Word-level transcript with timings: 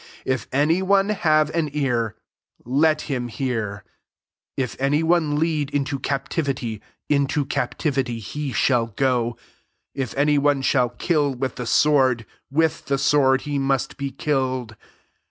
9 0.25 0.33
If 0.33 0.47
any 0.51 0.81
one 0.81 1.09
have 1.09 1.51
an 1.53 1.69
ear, 1.73 2.15
let 2.65 3.01
him 3.01 3.27
hear. 3.27 3.83
10 4.57 4.63
If 4.63 4.75
any 4.81 5.03
one 5.03 5.35
lead 5.37 5.69
into 5.69 5.99
captivity, 5.99 6.81
into 7.07 7.45
captivity 7.45 8.17
he 8.17 8.51
shall 8.51 8.87
go: 8.87 9.37
If 9.93 10.17
any 10.17 10.39
one 10.39 10.63
shall 10.63 10.89
kill 10.89 11.35
with 11.35 11.57
the 11.57 11.67
sword, 11.67 12.25
with 12.49 12.85
the 12.87 12.97
sword 12.97 13.41
he 13.41 13.59
must 13.59 13.97
be 13.97 14.09
killed. 14.09 14.75